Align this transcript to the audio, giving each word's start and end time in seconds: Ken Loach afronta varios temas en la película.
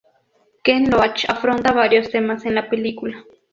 Ken 0.63 0.89
Loach 0.89 1.25
afronta 1.29 1.73
varios 1.73 2.09
temas 2.09 2.43
en 2.47 2.55
la 2.55 2.71
película. 2.71 3.23